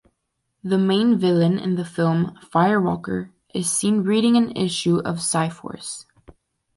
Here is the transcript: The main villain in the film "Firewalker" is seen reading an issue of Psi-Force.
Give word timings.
The 0.63 0.79
main 0.79 1.19
villain 1.19 1.59
in 1.59 1.75
the 1.75 1.85
film 1.85 2.35
"Firewalker" 2.51 3.29
is 3.53 3.69
seen 3.69 4.01
reading 4.01 4.35
an 4.35 4.49
issue 4.57 4.97
of 4.97 5.21
Psi-Force. 5.21 6.07